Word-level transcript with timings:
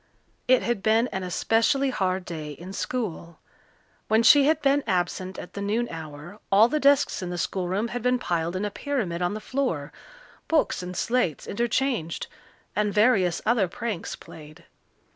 It 0.47 0.63
had 0.63 0.81
been 0.81 1.07
an 1.09 1.21
especially 1.21 1.91
hard 1.91 2.25
day 2.25 2.53
in 2.53 2.73
school. 2.73 3.37
When 4.07 4.23
she 4.23 4.45
had 4.45 4.59
been 4.63 4.83
absent 4.87 5.37
at 5.37 5.53
the 5.53 5.61
noon 5.61 5.87
hour 5.91 6.39
all 6.51 6.67
the 6.67 6.79
desks 6.79 7.21
in 7.21 7.29
the 7.29 7.37
schoolroom 7.37 7.89
had 7.89 8.01
been 8.01 8.17
piled 8.17 8.55
in 8.55 8.65
a 8.65 8.71
pyramid 8.71 9.21
on 9.21 9.35
the 9.35 9.39
floor, 9.39 9.93
books 10.47 10.81
and 10.81 10.97
slates 10.97 11.45
interchanged, 11.45 12.25
and 12.75 12.91
various 12.91 13.43
other 13.45 13.67
pranks 13.67 14.15
played. 14.15 14.65